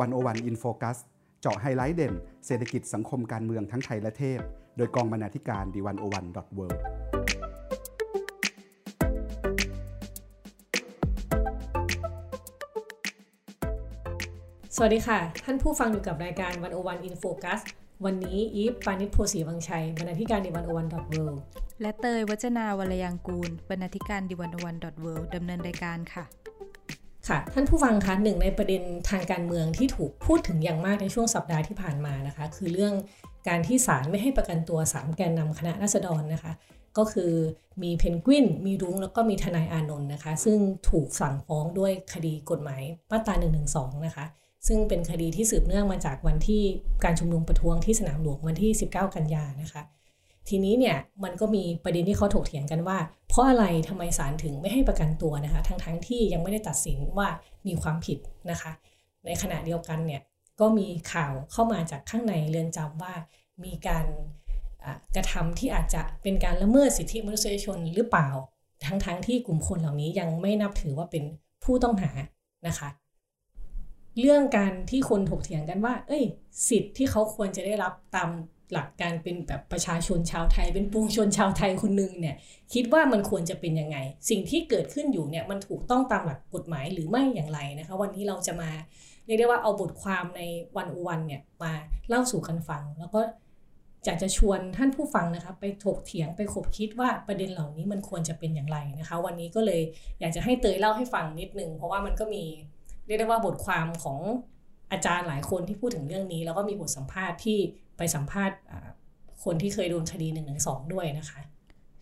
[0.00, 0.98] วันโอวันอินโฟคัส
[1.40, 2.14] เจาะไฮไลท์เด่น
[2.46, 4.40] เศรษฐกิจสังคมการเมืองทั้งไทยและเทศ
[4.76, 6.66] โดยกองบรรณาธิการดีวันโอวันดอทเวิ
[14.76, 17.60] สวัสดีค่ะ ท่านผู้ฟังอยู่กับรายการวันโอวันอินโฟคัส
[18.04, 21.24] วันนี้อีฟปานิชโพสีวังชัยบรรณาธิการดีวันโอวันดอทเวิ
[21.82, 26.24] และเตยวัจนาวรยังกูลบรรณาธิการดีวันโอวันดอทเวิดำเนินรายการค่ะ
[27.30, 32.94] ค่ะ ท่านผู้ฟังคะหนึ่งในประเด็นทางการเมืองที่ถูกพูดถึงอย่างมากในช่วงสัปดาห์ที่ผ่านมานะคะ คือเรื่อง
[33.48, 36.52] การที่ศาลไม่ให้ประกันตัว 3 แกนนำคณะราษฎรนะคะ
[36.98, 37.32] ก็คือ
[37.82, 40.58] มีเพนกวิน มีรุ้งแล้วก็มีทนายอานนท์นะคะ ซึ่ง
[40.90, 43.60] ถูกสั่งฟ้องด้วยคดีกฎหมายมาตรา1นึ
[44.06, 44.26] นะคะ
[44.66, 46.62] ซึ่งเป็นคดีที่สืบเนื่องมาจากวันที่
[47.04, 49.82] การชุมนุมประท้วงที่สนามหลวงวันที่ 19 กันยานะคะ
[50.48, 57.28] ทีนี้เนี่ยมันก็มีประเด็นที่เขาถกเถียงกันว่า เพราะอะไรทำไมศาลถึงไม่ให้ประกันตัวนะคะ ทั้งๆทที่ยังไม่ได้ตัดสินว่า
[57.66, 58.18] มีความผิด
[58.50, 58.72] นะคะ
[59.26, 60.20] ในขณะเดียวกันเนี่ย
[60.60, 63.14] ก็มีข่าวเข้ามาจากข้างในเรือนจำว่า
[63.64, 64.06] มีการ
[65.16, 68.28] กระทำที่อาจจะเป็นการละเมิดสิทธิมนุษยชนหรือเปล่า
[68.84, 71.24] ทั้งๆทที่กลุ่มคนเหล่านี้ยังไม่นับถือว่าเป็น
[71.64, 72.10] ผู้ต้องหา
[72.66, 72.88] นะคะ
[74.20, 76.24] เรื่องการที่คนถกเถียงกันว่า เอ้ย
[76.68, 78.30] สิทธิ์ที่เขาควรจะได้รับตาม
[78.72, 82.36] หลักการเป็นแบบประชาชนชาวไทย เป็นปวงชนชาวไทยคนหนึ่งเนี่ย
[82.74, 83.96] คิดว่ามันควรจะเป็นยังไง
[84.28, 88.70] สิ่งที่เกิดขึ้นอยู่เนี่ยมันถูกต้องตามหลักกฎหมายหรือไม่อย่างไรนะคะ วันนี้เราจะมา
[89.26, 90.42] เรียกได้ว่าเอาบทความใน
[90.76, 91.72] วันอวันเนี่ยมา
[92.08, 93.20] เล่าสู่กันฟัง แล้วก็
[94.04, 99.82] อยากจะชวนท่านผู้ฟังนะคะไปถกเถียงไปขบคิดว่าประเด็นเหล่านี้มันควรจะเป็นอย่างไรนะคะ วันนี้ก็เลย
[100.20, 102.44] อยากจะให้เตยเล่าให้ฟังนิดนึงเพราะว่ามันก็มี
[103.06, 104.18] เรียกได้ว่าบทความของ
[104.92, 107.58] อาจารย์หลายคนที่พูดถึงเรื่องนี้ แล้วก็มีบทสัมภาษณ์ที่
[108.00, 108.56] ไปสัมภาษณ์
[109.44, 111.40] คนที่เคยโดนคดีหนึ่งหนึ่งสองด้วยนะคะ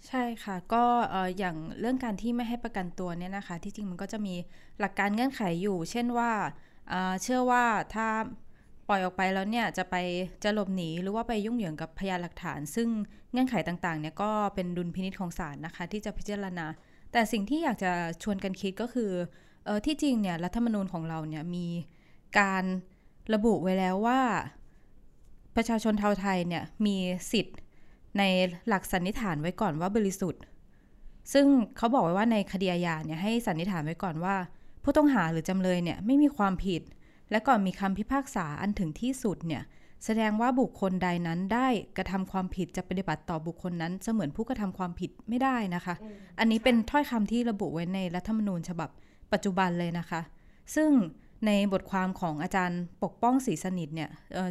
[0.09, 0.85] ใช่ค่ะ ก็
[1.39, 4.35] อย่างเรื่องการที่ไม่ให้ประกันตัวเนี่ยนะคะ ที่จริงมันก็จะมี
[4.81, 6.31] หลักการเงื่อนไขอยู่ เช่นว่า
[7.23, 8.07] เชื่อว่าถ้า
[8.89, 9.95] ปล่อยออกไปแล้วเนี่ยจะไป
[10.45, 12.89] จะหลบหนีหรือว่าไปยุ่งเหยิงกับพยานหลักฐาน ซึ่ง
[13.33, 16.67] เงื่อนไขต่างๆเนี่ยก็เป็นดุลพินิษของศาลนะคะ ที่จะพิจารณา
[17.13, 17.93] แต่สิ่งที่อยากจะ
[18.23, 19.11] ชวนกันคิดก็คือ
[19.69, 21.67] ออที่จริงเนี่ยรัฐธรรมนูญของเราเนี่ยมี
[22.39, 22.65] การ
[23.35, 24.21] ระบุไว้แล้วว่า
[25.59, 26.97] ประชาชนชาวไทยเนี่ยมี
[27.33, 27.57] สิทธิ์
[28.19, 28.23] ใน
[28.69, 30.43] หลักสันนิษฐานไว้ก่อนว่าบริสุทธิ์
[31.33, 31.47] ซึ่ง
[31.77, 34.37] เขาบอกไว้ว่าในคดีอาญาเนี่ยให้สันนิษฐานไว้ก่อนว่า
[34.83, 36.83] ผู้ต้องหาหรือจำเลยเนี่ยไม่มีความผิด
[37.31, 39.63] และก่อนมีคำพิพากษาอันถึงที่สุดเนี่ย
[40.05, 45.95] แสดงว่าบุคคลใดนั้นได้กระทำความผิดจะปฏิบัติต่อบุคคลนั้นเสมือนผู้กระทำความผิดไม่ได้นะคะ
[46.39, 48.89] อันนี้เป็นถ้อยคำที่ระบุไว้ในรัฐธรรมนูญฉบับ
[49.33, 50.21] ปัจจุบันเลยนะคะ
[50.75, 50.91] ซึ่ง
[51.47, 54.11] ในบทความของอาจารย์ปกป้องศรีสนิทเนี่ย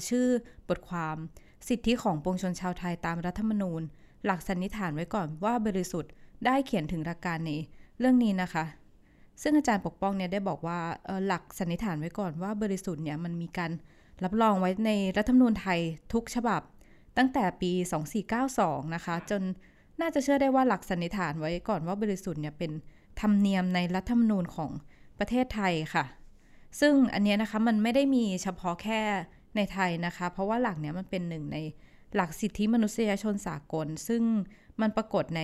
[0.09, 0.25] ชื่อ
[0.69, 1.15] บทความ
[1.67, 3.81] สิทธิของปวงชนชาวไทยตามรัฐธรรมนูญ
[4.25, 6.11] หลักสันนิษฐานไว้ก่อนว่าบริสุทธิ์
[6.45, 7.51] ได้เขียนถึงหลักการใน
[7.99, 8.65] เรื่องนี้นะคะ
[9.41, 10.79] ซึ่งอาจารย์ปกป้องเนี่ยได้บอกว่า
[11.25, 13.71] หลักสันนิษฐานไว้ก่อนว่าบริสุทธิ์เนี่ยมันมีการ
[14.23, 15.79] รับรองไว้ในรัฐธรรมนูญไทย
[16.13, 16.61] ทุกฉบับ
[17.17, 17.71] ตั้งแต่ปี
[18.33, 19.41] 2492 นะคะ จน
[20.01, 22.71] น่าจะเชื่อได้ว่าหลักสันนิษฐานไว้ก่อนว่าบริสุทธิ์เนี่ยเป็น
[23.21, 24.71] ธรรมเนียมในรัฐธรรมนูญของ
[25.19, 26.05] ประเทศไทยค่ะ
[26.79, 29.01] ซึ่งอันนี้นะคะมันไม่ได้มีเฉพาะแค่
[29.55, 31.57] ในไทยนะคะ เพราะว่าหลักเนี้ยมันเป็นหนึ่งใน
[32.16, 34.22] หลักสิทธิมนุษยชนสากล ซึ่ง
[34.81, 35.41] มันปรากฏใน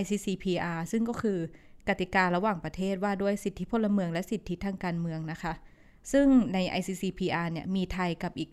[0.00, 1.38] ICCPR ซึ่งก็คือ
[1.88, 5.52] กติการะหว่างประเทศว่าด้วยสิทธิพลเมืองและสิทธิทางการเมืองนะคะ
[6.12, 8.50] ซึ่งใน ICCPR เนี่ยมีไทยกับอีก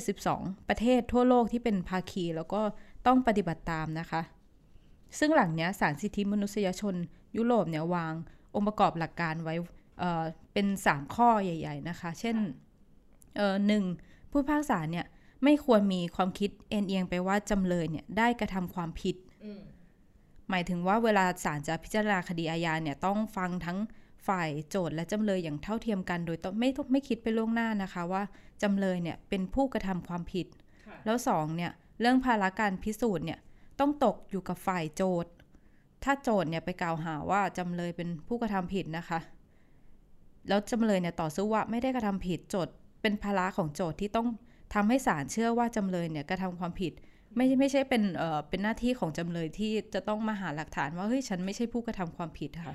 [0.00, 2.60] 172 ประเทศทั่วโลกที่เป็นภาคีแล้วก็
[3.06, 4.22] ต้องปฏิบัติตามนะคะ
[5.18, 6.94] ซึ่งหลังเนี้ยสารสิทธิมนุษยชน
[7.36, 8.12] ยุโรปเนี่ยวาง
[8.54, 9.54] องค์ประกอบหลักการไว้
[10.52, 12.36] เป็นสามข้อใหญ่ ๆ นะคะ เช่น
[13.66, 13.84] หนึ่ง
[14.30, 15.06] ผู้พากษาเนี่ย
[15.44, 19.16] ไม่ควรมีความคิดเอ็นเอียงไปว่าจำเลยเนี่ยได้กระทำความผิด
[20.50, 23.78] หมายถึงว่าเวลาศาลจะพิจารณาคดีอาญาเนี่ยต้องฟังทั้ง
[24.26, 28.22] ฝ่ายโจทย์และจำเลยอย่างเท่าเทียมกัน โดยไม่ไม่คิดไปล่วงหน้านะคะว่า
[28.62, 30.46] จำเลยเนี่ยเป็นผู้กระทำความผิด
[31.04, 33.40] แล้วสองเนี่ยเรื่องภาระการพิสูจน์เนี่ย
[33.80, 35.30] ต้องตกอยู่กับฝ่ายโจทย์
[36.04, 39.18] ถ้าโจทย์เนี่ยไปกล่าวหาว่าจำเลยเป็นผู้กระทำผิดนะคะ
[40.48, 44.28] แล้วจำเลยเนี่ยต่อสู้ว่าไม่ได้กระทำผิดโจทย์เป็นภาระของโจทย์ที่ต้อง
[44.74, 46.92] ทำให้ศาลเชื่อว่าจำเลยเนี่ยกระทำความผิด
[47.36, 52.74] ไม่ไม่ใช่เป็นเอ่อเป็นหน้าที่ของจำเลยที่จะต้องมาหาหลักฐานว่าเฮ้ยฉันไม่ใช่ผู้กระทำความผิดค่ะ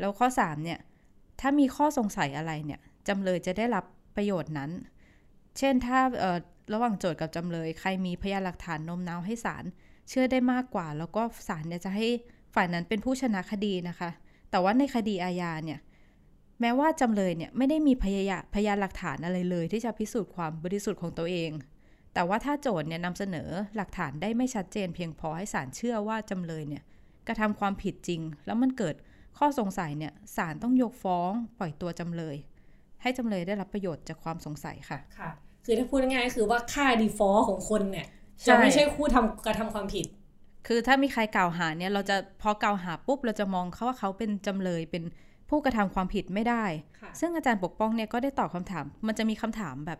[0.00, 0.78] แล้วข้อ3เนี่ย
[1.40, 3.84] ถ้ามีข้อสงสัยอะไรเนี่ยจำเลยจะได้รับ
[4.16, 4.70] ประโยชน์นั้น
[5.58, 6.38] เช่นถ้าเอ่อ
[6.72, 9.64] ระหว่างโจทย์กับจำเลย ใครมีพยานหลักฐานโน้มน้าวให้ศาล
[10.08, 12.06] เชื่อได้มากกว่า แล้วก็ศาลเนี่ยจะให้
[12.54, 14.10] ฝ่ายนั้นเป็นผู้ชนะคดีนะคะ
[14.50, 15.78] แต่ว่าในคดีอาญาเนี่ย
[16.60, 21.50] แม้ว่าจำเลยเนี่ยไม่ได้มีพยานพยานหลักฐานอะไรเลย ที่จะพิสูจน์ความบริสุทธิ์ของตัวเอง
[22.14, 26.82] แต่ว่าถ้าโจทย์เนี่ยนำเสนอหลักฐานได้ไม่ชัดเจน เพียงพอให้ศาลเชื่อว่าจำเลยเนี่ย
[27.26, 28.94] กระทำความผิดจริง แล้วมันเกิด
[29.38, 32.36] ข้อสงสัยเนี่ยศาลต้องยกฟ้องปล่อยตัวจำเลย
[33.02, 35.30] ให้จำเลยได้รับประโยชน์จากความสงสัยค่ะค่ะ
[35.64, 38.06] คือถ้าพูดง่ายๆก็คือว่าค่า default ของคนเนี่ย
[38.40, 40.06] ใช่จะไม่ใช่คู่ทำกระทำความผิด
[40.66, 45.04] คือถ้ามีใครกล่าวหาเนี่ยเราจะพอกล่าวหาปุ๊บเราจะมองเขาว่าเขาเป็นจำเลยเป็น
[45.48, 46.64] ผู้กระทำความผิดไม่ได้
[47.00, 49.98] ค่ะซึ่งอาจารย์ปกป้องเนี่ยก็ได้ตอบคำถาม มันจะมีคำถามแบบ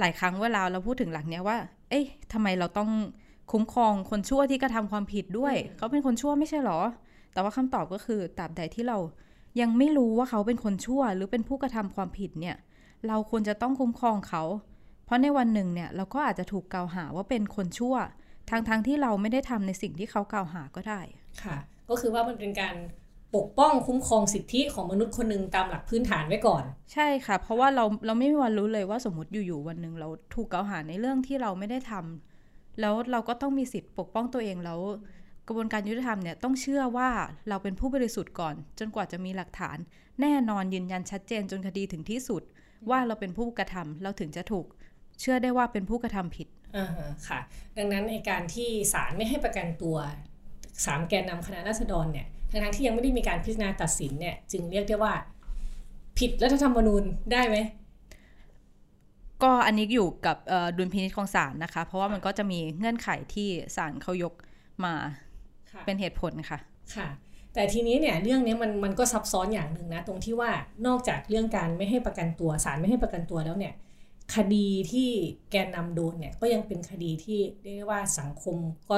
[0.00, 1.56] หลายครั้งเวลาเราพูดถึงหลักเนี้ยว่า
[1.90, 2.90] เอ๊ะทำไมเราต้อง
[3.52, 6.80] คุ้มครองคนชั่วที่กระทำความผิดด้วย เขาเป็นคนชั่วไม่ใช่หรอ
[7.32, 8.98] แต่ว่าคำตอบก็คือตราบใดที่เรา
[9.60, 12.56] ยังไม่รู้ว่าเขาเป็นคนชั่ว หรือเป็นผู้กระทำความผิดเนี่ย
[13.08, 14.42] เราควรจะต้องคุ้มครองเขา
[15.04, 17.94] เพราะในวันหนึ่งเนี่ยเราก็อาจจะถูกกล่าวหาว่าเป็นคนชั่ว
[18.50, 21.00] ทางทางๆที่เราไม่ได้ทำในสิ่งที่เขากล่าวหาก็ได้
[21.42, 21.58] ค่ะ
[21.90, 22.74] ก็คือว่ามันเป็นการ
[23.36, 26.62] ปกป้องคุ้มครองสิทธิของมนุษย์คนหนึ่งตามหลักพื้นฐานไว้ก่อน
[26.92, 34.80] ใช่ค่ะ เพราะว่าเราเราไม่มีวันรู้เลยว่าสมมติอยู่ๆวันหนึ่งเราถูกกล่าวหาในเรื่องที่เราไม่ได้ทำแล้วเราก็ต้องมีสิทธิ์ปกป้องตัวเองแล้ว
[35.46, 37.10] กระบวนการยุติธรรมเนี่ยต้องเชื่อว่า
[37.48, 39.76] เราเป็นผู้บริสุทธิ์ก่อน จนกว่าจะมีหลักฐาน
[40.20, 42.42] แน่นอนยืนยันชัดเจนจนคดีถึงที่สุด
[42.90, 44.66] ว่าเราเป็นผู้กระทำเราถึงจะถูก
[45.20, 47.40] เชื่อได้ว่าเป็นผู้กระทำผิดอ่าฮะค่ะ
[47.76, 49.96] ดังนั้นในการที่ศาลไม่ให้ประกันตัว
[50.84, 55.12] สามแกนนำคณะราษฎรเนี่ย ทั้งๆที่ยังไม่ได้มีการพิจารณาตัดสินเนี่ยจึงเรียกได้ว่า
[56.18, 57.02] ผิดรัฐธรรมนูญ
[57.32, 57.56] ได้ไหม
[59.42, 64.32] ก็อันนี้อยู่กับเอ่อดุลพินิจของศาลนะคะ เพราะว่ามันก็จะมีเงื่อนไขที่ศาลเขายก
[64.84, 64.94] มา
[65.70, 66.58] ค่ะเป็นเหตุผลค่ะ
[66.96, 67.08] ค่ะ
[67.54, 70.50] แต่ทีนี้เนี่ยเรื่องนี้มันมันก็ซับซ้อนอย่างหนึ่งนะ ตรงที่ว่า
[70.86, 73.74] นอกจากเรื่องการไม่ให้ประกันตัวศาลไม่ให้ประกันตัวแล้วเนี่ย
[74.34, 75.08] คดีที่
[75.50, 78.56] แกนนำโดนเนี่ยก็ยังเป็นคดีที่เรียกได้ว่าสังคม
[78.90, 78.96] ก็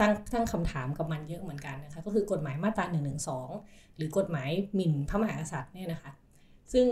[0.00, 3.12] ตั้งตั้งคำถามกับมันเยอะเหมือนกันนะคะก็คือกฎหมายมาตรา1นึ
[3.96, 6.12] หรือกฎหมายหมิ่นพระมหากษัตริย์เนี่ยนะคะ
[6.72, 6.86] ซึ่ง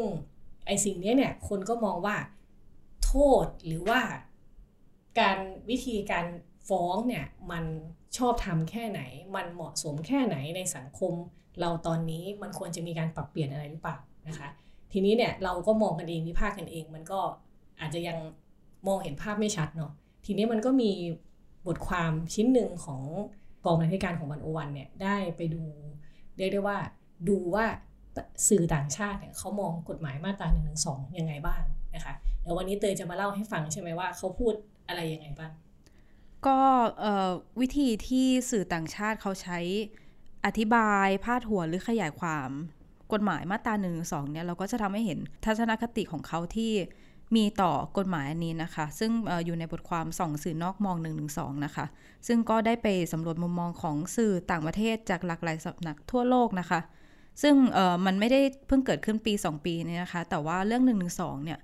[0.66, 2.16] ไอสิ่งนี้เนี่ยคนก็มองว่า
[3.04, 3.12] โท
[3.44, 4.00] ษหรือว่า
[5.20, 5.38] การ
[5.70, 6.26] วิธีการ
[6.68, 7.64] ฟ้องเนี่ยมัน
[8.16, 9.00] ชอบทำแค่ไหน
[9.36, 11.12] มันเหมาะสมแค่ไหนในสังคม
[11.60, 13.96] เราตอนนี้มันควรจะมีการปรับเปลี่ยนอะไรหรือเปล่า
[14.28, 14.48] นะคะ
[14.92, 17.20] ทีนี้เนี่ยเราก็มองกันเองวิพากษ์กันเอง มันก็
[17.80, 18.18] อาจจะยัง
[18.86, 19.92] มองเห็นภาพไม่ชัดเนาะ
[20.26, 20.90] ทีนี้มันก็มี
[21.66, 23.02] บทความชิ้นหนึ่งของ
[23.64, 25.62] กองบรรณาธิการของวันโอวันเนี่ยได้ไปดู
[26.36, 26.78] เรียกได้ว่า
[27.28, 27.66] ดูว่า
[28.48, 30.72] สื่อต่างชาติเนี่ยเขามองกฎหมายมาตรา1นึ
[31.18, 31.62] ยังไงบ้าง
[31.94, 34.54] นะคะเดี๋ยววันนี้เตยจะมาเล่าให้ฟังใช่ไหมว่าเขาพูด
[34.88, 35.52] อะไรยังไงบ้าง
[36.46, 36.58] ก็
[37.60, 39.58] วิธีที่สื่อต่างชาติเขาใช้
[40.46, 42.50] อธิบายพาดหัวหรือขยายความ
[43.12, 43.92] กฎหมายมาตรา1นึ
[44.32, 46.72] เนี่ยเราก็จะทำให้เห็นทัศนคติของเขาที่
[47.36, 51.12] มีต่อกฎหมายอันนี้นะคะ ซึ่งออยู่ในบทความส่องสื่อนอกมอง1นึ
[51.64, 51.86] นะคะ
[52.26, 56.80] ซึ่งก็ได้ไปสำรวจมุมมองของสื่อต่างประเทศจากหลากหลายสำนักทั่วโลกนะคะ
[57.42, 57.54] ซึ่ง
[58.06, 60.92] มันไม่ได้เพิ่งเกิดขึ้นปี 2 ปีนี้นะคะ แต่ว่าเรื่อง1นึ
[61.44, 61.60] เนี่ย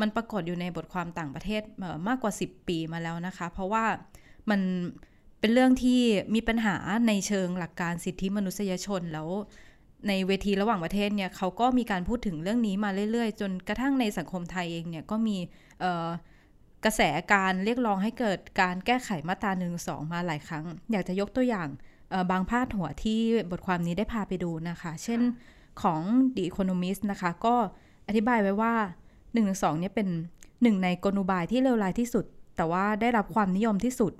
[0.00, 1.62] มันปรากฏอยู่ในบทความต่างประเทศ
[2.08, 3.84] มากกว่า 10 ปีมาแล้วนะคะ เพราะว่า
[4.50, 4.60] มัน
[5.40, 6.00] เป็นเรื่องที่
[6.34, 6.76] มีปัญหา
[7.08, 9.28] ในเชิงหลักการสิทธิมนุษยชนแล้ว
[10.08, 15.36] ในเวทีระหว่างประเทศเนี่ยเขาก็มีการพูดถึงเรื่องนี้มาเรื่อยๆ จนกระทั่งในสังคมไทยเองเนี่ยก็มี
[16.84, 17.00] กระแส
[17.32, 19.68] การเรียกร้องให้เกิดการแก้ไขมาตรา1นึ
[20.12, 21.68] มาหลายครั้ง อยากจะยกตัวอย่าง
[22.30, 23.20] บางพาดหัวที่
[23.50, 25.20] บทความนี้ได้พาไปดูนะคะ เช่น
[25.82, 26.00] ของ
[26.34, 27.54] The Economist นะคะ ก็
[28.08, 28.74] อธิบายไว้ว่า
[29.10, 29.40] 1นึ
[29.80, 30.08] เนี่ยเป็น
[30.62, 32.24] หนึ่งในกลอุบายที่เลวร้ายที่สุด
[32.56, 34.12] แต่ว่าได้รับความนิยมที่สุด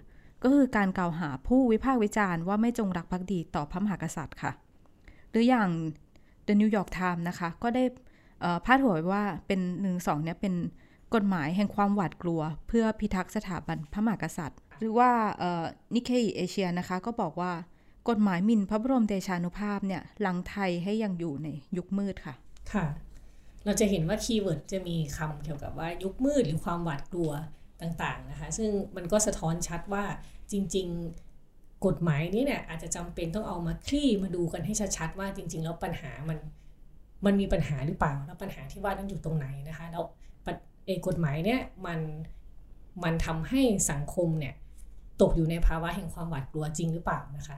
[0.43, 4.53] ก็คือการกล่าวหาผู้วิพากษ์วิจารณ์ว่าไม่จงรักภักดีต่อพระมหากษัตริย์ค่ะ
[5.35, 5.71] หรืออย่าง
[6.47, 7.85] The New York Times นะคะ ก็ได้
[8.65, 9.91] พาดหัวไว้ว่าเป็น1นึ
[10.25, 10.55] เนี่ยเป็น
[11.15, 15.11] กฎหมายแห่งความหวาดกลัว เพื่อพิทักษ์สถาบันพระมหากษัตริย์ หรือว่า
[15.95, 17.53] นิเคอิเอเชียนะคะ ก็บอกว่า
[18.09, 22.35] กฎหมายมินพระบรมเดชานุภาพเนี่ยหลังไทยให้ยังอยู่ในยุคมืดค่ะ
[22.73, 22.85] ค่ะ
[23.65, 27.33] เราจะเห็นว่าคีย์เวิร์ดจะมีคำเกี่ยวกับว่ายุคมืดหรือความหวาดกลัว
[27.83, 30.05] ต่างๆนะคะ ซึ่งมันก็สะท้อนชัดว่า
[30.53, 31.24] จริง ๆ
[31.87, 36.39] กฎหมายนี้เนี่ยอาจจะจำเป็นต้องเอามาคลี่มาดูกันให้ชัดๆว่าจริง ๆ แล้วปัญหามัน
[37.25, 40.05] มันมีปัญหาหรือเปล่าแล้วปัญหาที่ว่านั้นอยู่ตรงไหนนะคะแล้ว
[40.87, 42.01] เอกฎหมายเนี่ยมัน
[43.05, 44.55] มันทำให้สังคมเนี่ย
[45.21, 47.57] ตกอยู่ในภาวะแห่งความหวาดกลัวจริงหรือเปล่านะคะ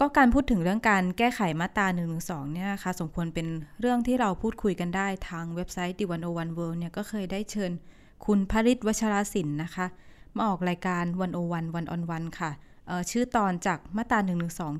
[0.00, 2.04] ก็การพูดถึงเรื่องการแก้ไขมาตรา1นึ
[2.52, 3.46] เนี่ยนะคะสมควรเป็น
[3.80, 7.72] เรื่องที่เราพูดคุยกันได้ทางเว็บไซต์ d 1 0 1 World เนี่ยก็เคยได้เชิญ
[8.26, 9.86] คุณพริตวัชรศิลป์นะคะ
[10.34, 12.73] มาออกรายการ101 One on One ค่ะเอ่อ
[13.10, 14.34] ชื่อตอนจากมาตรา1นึ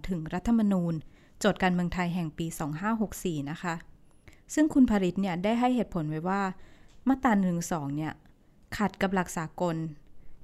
[0.08, 0.94] ถึงรัฐธรรมนูญ
[1.38, 2.46] โจทย์การเมืองไทยแห่งปี
[2.98, 3.74] 2564 นะคะ
[4.54, 6.42] ซึ่งคุณพริตเนี่ยได้ให้เหตุผลไว้ว่า
[7.08, 7.52] มาตรา1นึ
[7.96, 8.12] เนี่ย
[8.76, 9.76] ขัดกับหลักสากล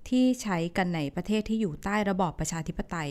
[0.09, 3.11] ที่ใช้กันในประเทศที่อยู่ใต้ระบอบประชาธิปไตย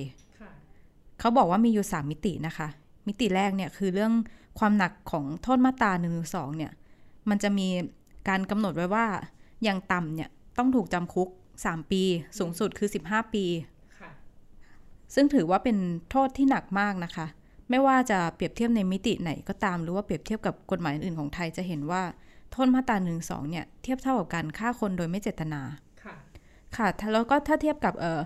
[1.19, 2.67] เขาบอกว่ามีอยู่ 3 มิตินะคะ
[3.07, 4.13] มิติแรกเนี่ยคือเรื่อง
[4.59, 6.09] ความหนักของโทษมาตรา1นึ
[6.57, 6.71] เนี่ย
[7.29, 7.67] มันจะมี
[8.29, 9.05] การกำหนดไว้ว่า
[9.63, 11.29] อย่างต่ำเนี่ยต้องถูกจำคุก
[11.61, 12.03] 3 ปี
[12.39, 13.78] สูงสุดคือ 15 ปีค่ะ
[15.13, 15.77] ซึ่งถือว่าเป็น
[16.11, 17.25] โทษที่หนักมากนะคะ
[17.69, 22.03] ไม่ว่าจะเปรียบเทียบในมิติไหนก็ตามหรือว่าเปรียบเทียบกับกฎหมายอื่นของไทยจะเห็นว่า
[22.51, 23.13] โทษมาตรา1นึ
[23.49, 25.61] เนี่ยเทียบเท่ากับการฆ่าคนโดยไม่เจตนา
[26.03, 26.15] ค่ะ
[26.75, 28.19] ค่ะแล้วก็ถ้าเทียบกับเอ่อ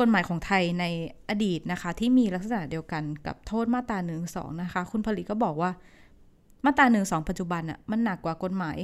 [0.00, 0.84] กฎหมายของไทยใน
[1.28, 4.16] อดีตนะคะ ที่มีลักษณะเดียวกันกับโทษมาตรา1นึ
[4.62, 5.70] นะคะ คุณผลิตก็บอกว่า
[6.64, 8.78] มาตรา1นึปัจจุบันอะมันหนักกว่ากฎหมาย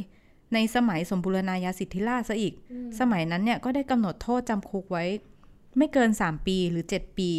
[0.54, 2.54] ในสมัยสมบูรณาญาสิทธิราชซะอีก
[3.00, 5.04] สมัยนั้นเนี่ยก็ได้กำหนดโทษจำคุกไว้
[5.78, 7.30] ไม่เกิน 3 ปีหรือ 7 ปี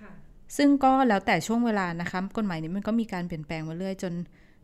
[0.00, 0.12] ค่ะ
[0.56, 4.12] ซึ่งก็แล้วแต่ช่วงเวลานะคะกฎหมายนี้มันก็มีการเปลี่ยนแปลงมาเรื่อยจน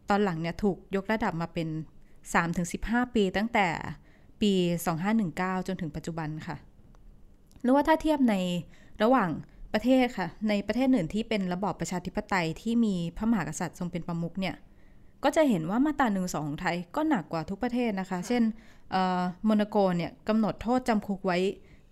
[0.08, 1.68] ตอนหลังเนี่ยถูกยกระดับมาเป็น
[2.40, 3.66] 3-15 ปีตั้งแต่
[4.40, 4.52] ปี
[5.10, 6.56] 2519 จนถึงปัจจุบันค่ะ
[7.62, 8.34] หรือว่าถ้าเทียบใน
[9.02, 9.30] ระหว่าง
[9.72, 14.56] ประเทศค่ะ ในประเทศอื่นที่เป็นระบอบประชาธิปไตยที่มีพระมหากษัตริย์ทรงเป็นประมุขเนี่ย
[15.25, 18.42] ก็จะเห็นว่ามาตราหนึ่งสองของไทยก็หนักกว่าทุกประเทศนะคะ เช่น
[19.44, 21.38] โมนาโกเนี่ยกำหนดโทษจำคุกไว้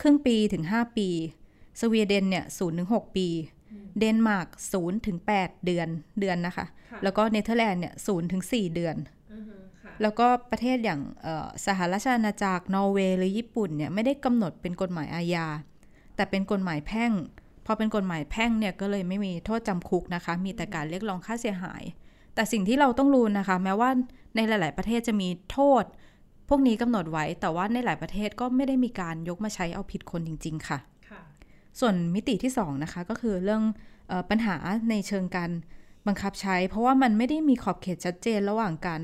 [0.00, 1.08] ครึ่งปีถึง 5 ปี
[1.80, 3.26] สวีเดนเนี่ยศูนย์ถึงหปี
[3.98, 5.88] เดนมาร์กศูนย์ถึงแเดือน
[6.20, 6.66] เดือนนะคะ
[7.02, 8.96] แล้วก็เนเธอร์แลนด์เนี่ยศูนย์ถึงสี่เดือน
[10.02, 11.00] แล้วก็ประเทศอย่าง
[11.66, 15.46] สหราชอาณาจักรนอร์เวย์หรือญี่ปุ่นเนี่ยไม่ได้กำหนดเป็นกฎหมายอาญา
[16.16, 17.12] แต่เป็นกฎหมายแพ่ง
[17.66, 21.82] พอเป็นกฎหมายแพ่งเนี่ยก็เลยไม่มีโทษจำคุกนะคะ มีแต่การเรียกร้องค่าเสียหาย
[22.34, 23.90] แต่สิ่งที่เราต้องรู้นะคะ แม้ว่า
[24.34, 25.84] ในหลาย ๆ ประเทศจะมีโทษ
[26.48, 30.78] พวกนี้กำหนดไว้แต่ว่าในหลายประเทศก็ไม่ได้มีการยกมาใช้เอาผิดคนจริงๆค่ะ
[31.80, 33.62] ส่วนมิติที่2นะคะก็คือเรื่อง
[34.10, 34.56] ออปัญหา
[34.90, 35.50] ในเชิงการ
[36.06, 39.02] บังคับใช้ เพราะว่ามันไม่ได้มีขอบเขตชัดเจนระหว่างการ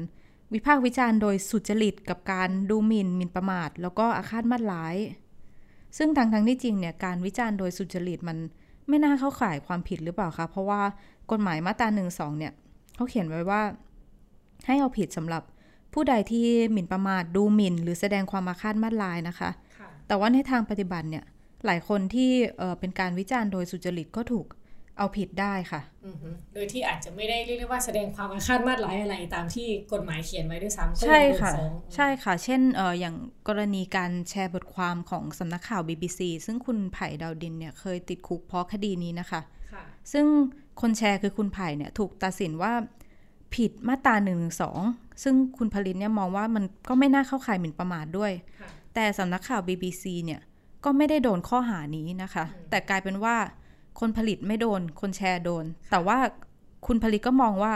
[0.52, 4.96] วิพากษ์วิจารณ์โดยสุจริตกับการดูหมิน่นหมิ่นประมาท แล้วก็อาฆาตมาดร้าย
[5.96, 8.38] ซึ่งทางทางที่จริงเนี่ยการวิจารณ์โดยสุจริตมัน
[8.88, 10.80] ไม่น่าเข้าข่ายความผิดหรือเปล่าคะเพราะว่า
[11.30, 12.52] กฎหมายมาตราหนึ่งสองเนี่ย
[12.94, 13.62] เขาเขียนไว้ว่า
[14.66, 15.42] ให้เอาผิดสำหรับ
[15.94, 19.50] ผู้ใดที่หมิ่นประมาทดูหมิ่น หรือแสดงความอาฆาตมาดร้ายนะคะ
[20.06, 21.24] แต่ว่าในทางปฏิบัติเนี่ย
[21.66, 22.30] หลายคนที่
[22.80, 24.46] เป็นการวิจารณ์โดยสุจริตก็ถูก
[24.98, 25.80] เอาผิดได้ค่ะ
[26.54, 31.52] โดยที่อาจจะไม่ได้เรียกได้ว่าแสดงความอาฆาตมาดร้ายอะไรตามที่กฎหมายเขียนไว้ด้วยซ้ำใช่ค่ะ
[31.94, 33.16] ใช่ค่ะ เช่นอออย่าง
[33.48, 39.40] กรณีการแชร์บทความของสำนักข่าว BBC ซึ่งคุณไผ่ดาวดินเนี่ยเคยติดคุกเพราะคดีนี้นะคะ
[40.12, 40.26] ซึ่ง
[40.80, 42.72] คนแชร์คือคุณไผ่เนี่ยถูกตัดสินว่า
[43.54, 44.80] ผิดมาตราหนึ่งสอง
[45.22, 48.32] ซึ่งคุณผลิตเนี่ยมองว่ามันก็ไม่น่าเข้าข่ายหมิ่นประมาทด้วย
[48.94, 50.40] แต่สำนักข่าว BBC เนี่ย
[50.84, 53.36] ก็ไม่ได้โดนข้อหานี้นะคะ แต่กลายเป็นว่า
[54.00, 56.18] คนผลิตไม่โดน คนแชร์โดน แต่ว่า
[56.86, 57.72] คุณผลิตก็มองว่า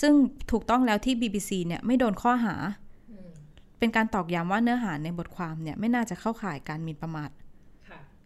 [0.00, 0.12] ซึ่ง
[0.50, 2.54] ถูกต้องแล้วที่ BBC เนี่ยไม่โดนข้อหา
[3.78, 7.30] เป็นการตอกย้ำว่าเนื้อหาในบทความเนี่ยไม่น่าจะเข้าข่ายการมินประมาท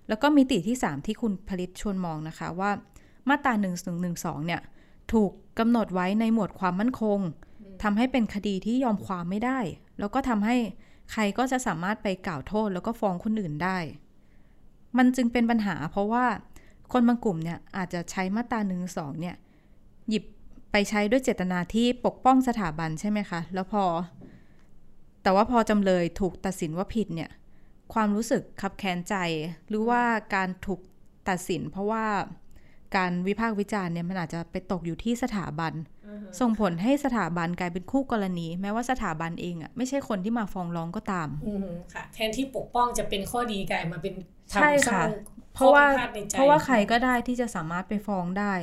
[0.09, 2.71] แล้วก็มิติที่ 3 ที่คุณผลิตชวนมองนะคะว่า
[3.29, 3.71] มาตรา1นึ
[4.47, 4.61] เนี่ย
[5.13, 7.19] ถูกกำหนดไว้ในหมวดความมั่นคง
[7.83, 9.59] ทำให้เป็นคดีที่ยอมความไม่ได้
[9.99, 10.57] แล้วก็ทำให้
[11.13, 13.79] ใครก็จะสามารถไปกล่าวโทษ แล้วก็ฟ้องคนอื่นได้
[14.97, 16.25] มันจึงเป็นปัญหา เพราะว่า
[16.93, 19.37] คนบางกลุ่มเนี่ยอาจจะใช้มาตราหนึ่งสองเนี่ย
[20.09, 20.25] หยิบ
[20.73, 23.85] ไปใช้ด้วยเจตนาที่ปกป้องสถาบันใช่ไหมคะ แล้วพอ
[25.23, 27.31] แต่ว่าพอจำเลยถูกตัดสินว่าผิดเนี่ย
[27.93, 29.15] ความรู้สึกขับแค้นใจ
[29.69, 30.03] หรือว่า
[30.35, 30.81] การถูก
[31.29, 32.07] ตัดสิน เพราะว่า
[32.97, 35.73] การวิพากษ์วิจารณ์เนี่ยมันอาจจะไปตกอยู่ที่สถาบัน
[36.41, 41.29] ส่งผลให้สถาบันกลายเป็นคู่กรณี แม้ว่าสถาบันเองอะ่ะไม่ใช่คนที่มาฟ้องร้องก็ตาม
[41.95, 44.15] ค่ะ แทนที่ปกป้องจะเป็นข้อดีกลายมาเป็น
[44.53, 45.03] ใช่ค่ะ
[45.55, 45.85] เพราะว่า
[46.33, 48.55] เพราะว่าใครก็ได้ที่จะสามารถไปฟ้องได้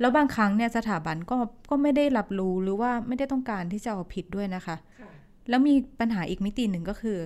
[0.00, 1.36] แล้วบางครั้งเนี่ยสถาบันก็
[1.70, 4.76] ก็ไม่ได้รับรู้หรือว่าไม่ได้ต้องการที่จะเอาผิดด้วยนะคะ
[5.48, 7.18] แล้วมีปัญหาอีกมิติหนึ่งก็คือ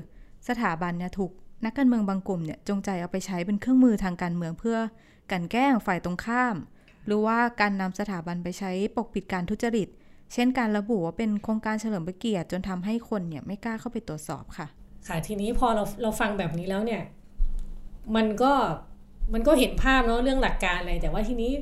[0.48, 1.30] สถาบันเนี่ยถูก
[1.64, 4.78] นักการเมืองบางกลุ่มเนี่ยจงใจเอาไปใช้เป็นเครื่องมือทางการเมืองเพื่อ
[5.30, 6.56] กันแกล้งฝ่ายตรงข้าม
[7.06, 9.88] หรือว่าการนำสถาบันไปใช้ปกปิดการทุจริต
[10.32, 14.66] เช่นการระบุว่าเป็นโครงการเฉลิมพระเกียรติจนทำให้คนเนี่ยไม่กล้าเข้าไปตรวจสอบค่ะ
[15.08, 17.02] ค่ะทีนี้พอเราเราฟังแบบนี้แล้วเนี่ย
[18.16, 18.52] มันก็
[19.32, 21.52] มันก็เห็นภาพเนาะเรื่องหลักการอะไร แต่ว่าทีนี้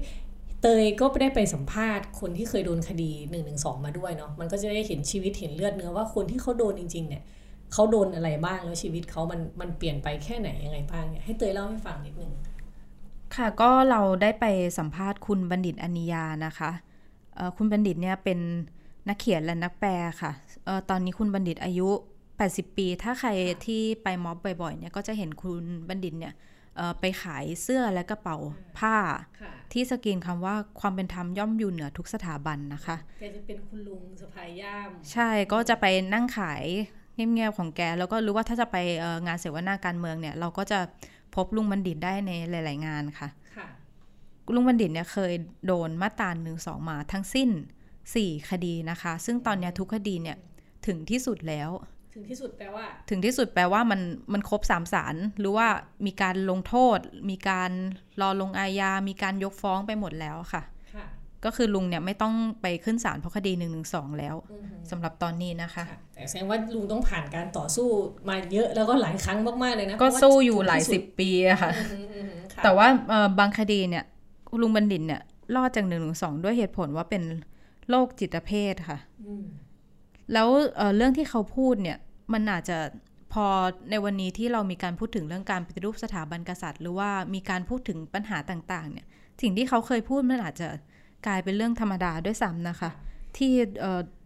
[0.63, 3.39] เตยก็ได้ไปสัมภาษณ์คนที่เคยโดนคดี1นึ
[3.85, 7.23] มาด้วยเนาะมันก็จะได้เห็นชีวิตเห็นเลือดเนื้อว่าคนที่เขาโดนจริง ๆ เนี่ย
[7.73, 12.33] เขาโดนอะไรบ้างแล้วชีวิตเขามันมันเปลี่ยนไปแค่ไหนยังไงบ้างเนี่ยให้เตยเล่าให้ฟังนิดนึง
[13.37, 14.47] ค่ะก็เราได้ไป
[14.79, 16.71] สัมภาษณ์คุณบัณฑิตอนิยานะคะ
[17.57, 18.39] คุณบัณฑิตเนี่ยเป็น
[19.09, 19.91] นักเขียนและนักแปล
[20.23, 20.33] ค่ะ
[20.91, 21.89] ตอนนี้คุณบัณฑิตอายุ
[22.33, 23.31] 80 ปี ถ้าใคร
[23.67, 26.35] ที่ไปม็อบบ่อยๆเนี่ยก็จะเห็นคุณบัณฑิตเนี่ย
[27.01, 28.37] ไปขายเสื้อและกระเป๋า
[28.79, 28.97] ผ้า
[29.73, 36.65] ที่สกรีนคำว่าความเป็นธรรมย่อมอยู่เหนือทุกสถาบันนะคะแกจะเป็นคุณลุงสะพายย่าม ใช่ก็จะไปนั่งขาย
[37.15, 38.77] เงียบๆของแก แล้วก็รู้ว่าถ้าจะไป
[39.27, 40.81] งานเสวนาการเมืองเนี่ย เราก็จะ
[41.35, 43.29] พบลุงบัณฑิตได้ในหลาย ๆ งานค่ะ
[44.55, 45.33] ลุงบัณฑิตเนี่ยเคย
[45.67, 47.51] โดนมาตราหนึ่งสองมาทั้งสิ้น
[48.01, 50.37] 4 คดีนะคะ ซึ่งตอนนี้ทุกคดีเนี่ย
[50.87, 51.71] ถึงที่สุดแล้ว
[52.15, 54.01] ถึงที่สุดแปลว่า ถึงที่สุดแปลว่ามัน
[54.33, 55.69] มันครบสามสารหรือว่า
[56.07, 56.99] มีการลงโทษ
[57.31, 57.71] มีการ
[58.21, 60.63] รอลงอาญา มีการยกฟ้องไปหมดแล้วค่ะค่ะ
[61.45, 63.67] ก็คือลุงเนี่ยไม่ต้องไปขึ้นศาลเพราะคดี1นึ
[64.19, 64.37] แล้ว
[64.91, 65.85] สำหรับตอนนี้นะคะ
[66.15, 67.89] แต่แสดงว่าลุงต้องผ่านการต่อสู้
[68.29, 71.71] มาเยอะแล้วก็หลายครั้งมากๆเลยนะ ก็สู้อยู่หลายสิบปีอะค่ะ
[72.65, 72.87] แต่ว่า
[73.39, 74.05] บางคดีเนี่ย
[74.61, 75.21] ลุงบัณฑิตเนี่ย
[75.57, 77.23] รอดจากหนึ่งหนึ่งสองด้วยเหตุผลว่าเป็น
[77.91, 78.99] โรคจิตเภทค่ะ
[80.33, 81.99] แล้วเเรื่องที่เขาพูดเนี่ย
[82.33, 82.79] มันอาจจะ
[83.33, 83.47] พอ
[83.91, 89.07] ในวันนี้ที่เรามีการพูดถึงเรื่องการปฏิรูปสถาบันกษัตริย์ หรือว่ามีการพูดถึงปัญหาต่าง ๆ เนี่ย
[89.41, 90.69] สิ่งที่เขาเคยพูดมันอาจจะ
[91.27, 92.91] กลายเป็นเรื่องธรรมดาด้วยซ้ำนะคะ
[93.37, 93.53] ที่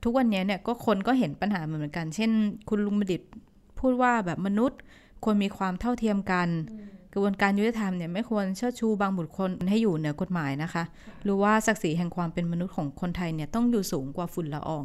[0.05, 2.31] ทุกวันนี้เนี่ยก็คนก็เห็นปัญหาเหมือนกัน เช่น
[2.69, 3.23] คุณลุงบัณฑิต
[3.81, 4.79] พูดว่าแบบมนุษย์
[5.25, 6.49] ควรมีความเท่าเทียมกัน
[7.13, 10.85] กระบวนการยุติธรรมเนี่ยไม่ควรเชิดชูบางบุคคลให้อยู่เหนือกฎหมายนะคะ
[11.25, 14.85] หรือว่าศักดิ์ศรีแห่งความเป็นมนุษย์ของคนไทยเนี่ยต้องอยู่สูงกว่าฝุ่นละออง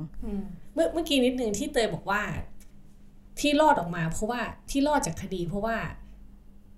[0.73, 2.21] เมื่อเมื่อกี้นิดนึงที่เตยบอกว่า
[3.39, 4.41] ที่รอดออกมา เพราะว่า
[4.71, 5.75] ที่รอดจากคดี เพราะว่า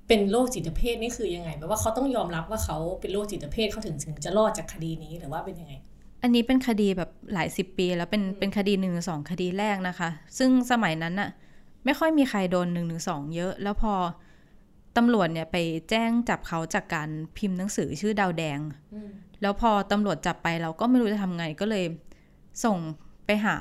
[0.07, 5.73] เป็นโรคจิตเภทนี่คือยังไงแปลว่าเขาต้องยอมรับว่าเขาเป็นโรคจิตเภทเขาถึงถึงจะรอดจากคดีนี้หรือว่าเป็นยังไง
[6.23, 11.29] อันนี้เป็นคดีแบบหลายสิบปีแล้วเป็นเป็นคดีหนึ่งสองคดีแรกนะคะ ซึ่งสมัยนั้นน่ะ
[11.85, 13.93] ไม่ค่อยมีใครโดนหนึ่งหนึ่งสองเยอะ แล้วพอ
[14.97, 15.57] ตำรวจเนี่ยไป
[15.89, 18.59] แจ้งจับเขาจากการพิมพ์หนังสือชื่อดาวแดง
[19.41, 21.85] แล้วพอตำรวจจับไปเราก็ไม่รู้จะทำไงก็เลย
[22.65, 22.77] ส่ง
[23.25, 23.55] ไปหา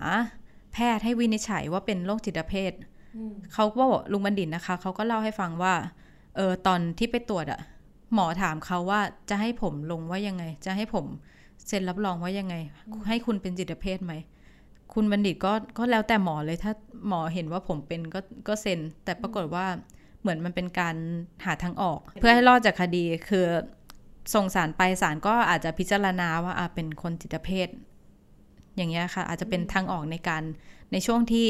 [0.72, 2.72] แพทย์ให้วินิจฉัยว่าเป็นโรคจิตเภท
[3.52, 5.74] เขาก็บอกลุงบัณฑิตนะคะ เขาก็เล่าให้ฟังว่า
[6.36, 7.60] เออตอนที่ไปตรวจอะ
[8.14, 11.06] หมอถามเขาว่าจะให้ผมลงว่ายังไง จะให้ผม
[11.68, 12.54] เซ็นรับรองว่ายังไง
[13.08, 14.14] ให้คุณเป็นจิตเภทไหม
[14.94, 16.72] คุณบัณฑิตก็ก็แล้วแต่หมอเลยถ้า
[17.08, 19.66] หมอเห็นว่าผมเป็นก็ก็เซ็น แต่ปรากฏว่า
[20.20, 20.96] เหมือนมันเป็นการ
[21.44, 23.46] หาทางออก เพื่อให้รอดจากคดีคือ
[24.34, 27.68] ส่งสารไปสารก็อาจจะพิจารณาว่าเป็นคนจิตเภท
[28.76, 30.42] อย่างเงี้ยค่ะ อาจจะเป็นทางออกในการ
[30.92, 31.48] ในช่วงที่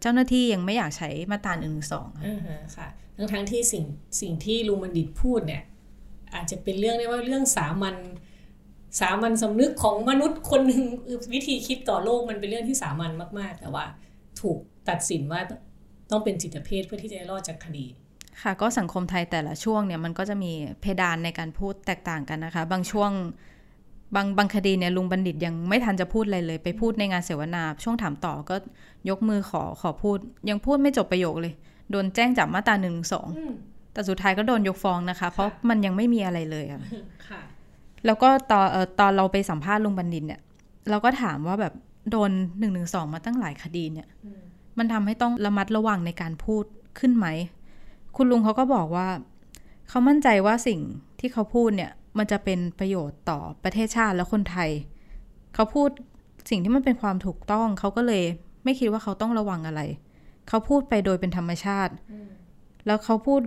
[0.00, 2.08] เจ้าหน้าที่ยังไม่อยากใช้มาตราหนึ่งสอง
[2.76, 2.88] ค่ะ
[3.20, 3.84] ทั้งทั้งที่สิ่ง
[4.20, 5.62] สิ่งที่ลุงบัณฑิตพูดเนี่ย
[6.34, 7.96] อาจจะเป็นเรื่องได้ว่าเรื่องสามัญ
[9.00, 10.84] สามัญสำนึกของมนุษย์คนหนึ่ง
[11.34, 13.84] วิธีคิดต่อโลกมันเป็นเรื่องที่สามัญมากๆ แต่ว่า
[14.40, 14.58] ถูก
[14.88, 15.40] ตัดสินว่า
[16.10, 17.86] ต้องเป็นจิตเภทเพื่อที่จะรอดจากคดี
[18.42, 23.10] ค่ะก็สังคมไทยแต่ละช่วงเนี่ยมันก็จะมีเพดานในการพูดแตกต่างกันนะคะ บางช่วง
[24.14, 28.56] บางบางคดีเนี่ยลุงบัณฑิตยังไม่ทันจะพูดอะไรเลย ไปพูดในงานเสวนา ช่วงถามต่อก็
[29.08, 30.18] ยกมือขอขอพูด
[30.48, 31.54] ยังพูดไม่จบประโยคเลย
[31.90, 33.28] โดนแจ้งจับมาตราหนึ่งสอง
[33.92, 36.80] แต่สุดท้ายก็โดนยกฟ้องนะคะ เพราะมันยังไม่มีอะไรเลยอะ
[38.06, 38.66] แล้วก็ตอน
[39.00, 40.40] ตอนเราไปสัมภาษณ์ลุงบัณฑิตเนี่ย
[40.90, 41.74] เราก็ถามว่าแบบ
[42.10, 44.08] โดนหนึ่งหนึ่งสองมาตั้งหลายคดีเนี่ย
[44.78, 46.64] มันทำให้ต้องระมัดระวังในการพูด
[46.98, 47.26] ขึ้นไหม
[48.16, 49.08] คุณลุงเขาก็บอกว่า
[49.88, 50.80] เขามั่นใจว่าสิ่ง
[51.20, 54.70] ที่เขาพูดเนี่ย มันจะเป็นประโยชน์ต่อประเทศชาติและคนไทย
[55.54, 55.88] เขาพูด
[56.50, 58.24] สิ่งที่มันเป็นความถูกต้อง เขาก็เลย
[58.64, 59.80] ไม่คิดว่าเขาต้องระวังอะไร
[60.50, 61.92] เขาพูดไปโดยเป็นธรรมชาติ
[62.86, 63.40] แล้วเขาพูด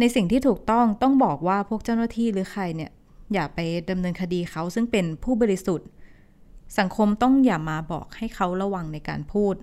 [0.00, 2.90] ในสิ่งที่ถูกต้องต้องบอกว่าพวกเจ้าหน้าที่หรือใครเนี่ย
[3.32, 3.58] อย่าไป
[3.90, 5.88] ดำเนินคดีเขาซึ่งเป็นผู้บริสุทธิ์
[6.78, 9.54] สังคมต้องอย่ามาบอกให้เขาระวังในการพูด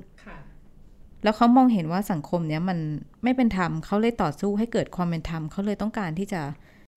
[1.24, 2.80] แล้วเขามองเห็นว่าสังคมเนี้ยมัน
[3.24, 6.42] ไม่เป็นธรรมเขาเลยต่อสู้ให้เกิดความเป็นธรรมเขาเลยต้องการที่จะ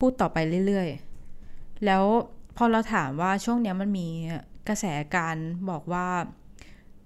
[0.00, 2.04] พูดต่อไปเรื่อยๆ แล้ว
[2.56, 4.08] พอเราถามว่าช่วงเนี้ยมันมี
[4.68, 4.84] กระแส
[5.16, 5.36] การ
[5.70, 6.06] บอกว่า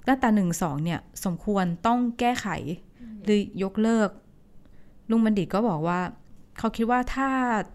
[0.09, 2.47] มาตราหนึ่งสองเนี่ยสมควรต้องแก้ไข
[3.25, 4.09] หรือยกเลิก
[5.11, 6.01] ลุงบัณฑิตก็บอกว่า
[6.59, 7.29] เขาคิดว่าถ้า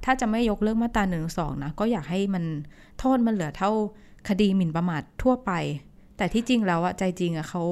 [0.06, 2.44] ถ้าจะไม่ยกเลิกมาตราหนึ่งสองนะ ก็อยากให้มัน
[3.00, 3.72] โทษมันเหลือเท่า
[4.30, 5.52] คดีหมิ่นประมาททั่วไป
[6.18, 7.64] แต่ที่จริงแล้วอะใจจริงอะเขา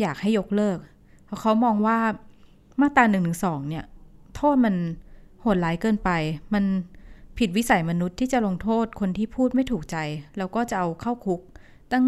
[0.00, 0.78] อยากให้ยกเลิก
[1.24, 1.98] เพราะเขามองว่า
[2.80, 3.84] มาตราหนึ่งหนึ่งสองเนี่ย
[4.36, 4.74] โทษมัน
[5.40, 6.10] โหดร้ายเกินไป
[6.54, 6.64] มัน
[7.38, 9.96] ผิดวิสัยมนุษย์ที่จะลงโทษคนที่พูดไม่ถูกใจ
[10.38, 11.40] แล้วก็จะเอาเข้าคุก
[11.92, 12.06] ตั้ง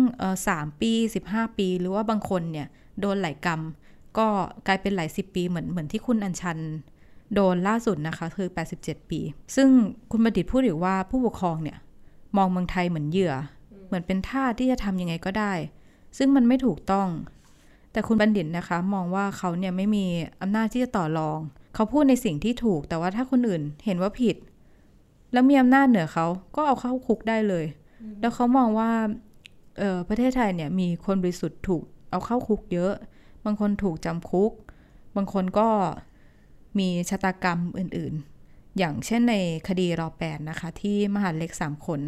[0.49, 2.67] สามปีสิบห้าปี หรือว่าบางคนเนี่ย
[3.01, 3.61] โดนหลายกรรม
[4.19, 4.27] ก็
[4.67, 6.59] กลายเป็นหลายสิบปีเหมือนเหมือนที่คุณอัญชัน
[7.35, 9.21] โดนล่าสุดนะคะคือ 87 ปี
[9.57, 9.69] ซึ่ง
[10.11, 11.79] คุณบัณฑิตพูดอีกว่าผู้ปกครองเนี่ย
[12.37, 13.35] มองเมืองไทยเหมือนเหยื่อ
[13.87, 15.53] เหมือนเป็นท่าที่จะทำยังไงก็ได้
[16.19, 17.09] ซึ่งมันไม่ถูกต้อง
[17.93, 20.05] แต่คุณบัณฑิตนะคะ มองว่าเขาเนี่ยไม่มี
[20.43, 21.39] อำนาจที่จะต่อรอง
[21.75, 24.37] เขาพูดในสิ่งที่ถูก แต่ว่าถ้าคนอื่นเห็นว่าผิด
[25.33, 27.65] แล้วมีอำนาจเหนือเขาก็เอาเข้าคุกได้เลย
[28.21, 28.91] แล้วเขามองว่า
[30.09, 32.93] ประเทศไทยเนี่ยมีคนบริสุทธิ์ถูกเอาเข้าคุกเยอะ
[33.45, 34.53] บางคนถูกจำคุก
[35.17, 35.69] บางคนก็
[36.79, 39.35] มีชะตากรรมอื่นๆ อย่างเช่นใน
[39.69, 42.01] คดีรอแปดนะคะ ที่มหาเล็กสามคน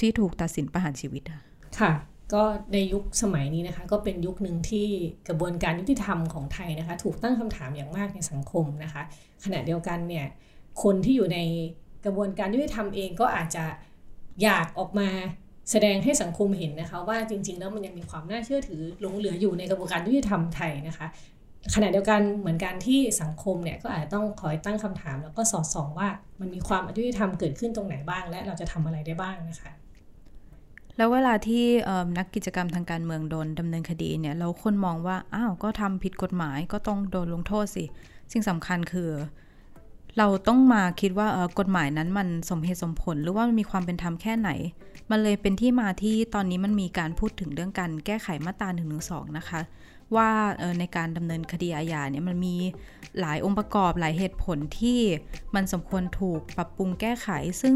[0.00, 1.22] ที่ถูกตัดสินประหารชีวิต
[1.80, 1.92] ค่ะ
[2.34, 4.88] ก็ในยุคสมัยนี้นะคะ ก็เป็นยุคหนึ่งที่
[5.28, 9.02] กระบวนการยุติธรรมของไทยนะคะ ถูกตั้งคำถามอย่างมากในสังคมนะคะ
[9.44, 10.26] ขณะเดียวกันเนี่ย
[10.82, 11.38] คนที่อยู่ใน
[12.04, 13.64] กระบวนการยุติธรรมเองก็อาจจะ
[14.42, 15.08] อยากออกมา
[15.70, 21.06] แสดงให้สังคมเห็นนะคะว่าจริง ๆ แล้วมันยังมีความน่าเชื่อถือหลงเหลืออยู่ในกระบวนการยุติธรรมไทยนะคะ
[21.74, 26.08] ขณะเดียวกันเหมือนกันที่สังคมเนี่ยก็อาจจะต้องคอยตั้งคำถาม แล้วก็สอดส่องว่า
[26.40, 29.72] มันมีความอยุติธรรมเกิดขึ้นตรงไหนบ้าง และเราจะทำอะไรได้บ้างนะคะ
[30.96, 31.64] แล้วเวลาที่
[32.18, 37.84] นักกิจกรรมทางการเมืองโดนดำเนินคดีเนี่ยแล้วคนมองว่า อ้าว ก็ทำผิดกฎหมายก็ต้องโดนลงโทษสิ
[38.32, 39.10] สิ่งสำคัญคือ
[40.18, 44.50] เราต้องมาคิดว่ากฎหมายนั้นมันสมเหตุสมผลหรือว่ามันมีความเป็นธรรมแค่ไหน
[45.10, 48.84] มันเลยเป็นที่มาที่ตอนนี้มันมีการพูดถึงเรื่องการแก้ไขมาตรา1นึ
[49.38, 49.60] นะคะ
[50.16, 50.30] ว่า
[50.78, 52.56] ในการดำเนินคดีอาญาเนี่ยมันมี
[53.20, 55.00] หลายองค์ประกอบหลายเหตุผลที่
[55.54, 57.28] มันสมควรถูกปรับปรุงแก้ไข
[57.62, 57.74] ซึ่ง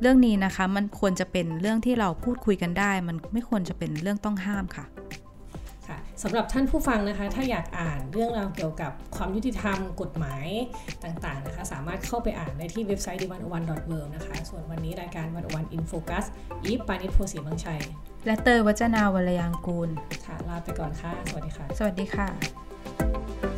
[0.00, 4.84] เรื่องนี้นะคะมันควรจะเป็นเรื่องที่เราพูดคุยกันได้ มันไม่ควรจะเป็นเรื่องต้องห้ามค่ะ
[6.22, 10.46] สำหรับท่านผู้ฟังนะคะ ถ้าอยากอ่านเรื่องราวเกี่ยวกับความยุติธรรมกฎหมาย
[11.04, 13.62] ต่างๆนะคะ สามารถเข้าไปอ่านได้ที่เว็บไซต์ d 1 1 w o r
[14.02, 16.24] l d นะคะ ส่วนวันนี้รายการวันวันอินโฟกัส
[16.64, 17.80] อีฟปานิชโพสีบางชัย
[18.26, 19.90] และเตยวัจนาวรยางกูล
[20.26, 23.55] ค่ะ ลาไปก่อนค่ะ สวัสดีค่ะ สวัสดีค่ะ